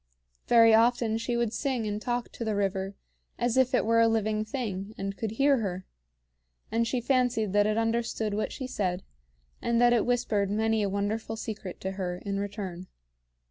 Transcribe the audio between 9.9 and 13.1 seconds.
it whispered many a wonderful secret to her in return.